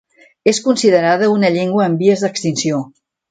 [0.51, 2.81] És considerada una llengua en vies d'extinció.